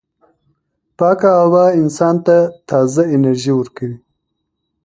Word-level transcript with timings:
پاکه 0.97 1.29
هوا 1.43 1.65
انسان 1.81 2.15
ته 2.25 2.37
تازه 2.69 3.01
انرژي 3.15 3.51
ورکوي. 3.55 3.97